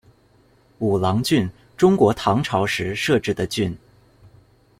[0.79, 1.47] 武郎郡，
[1.77, 3.77] 中国唐朝时设置的郡。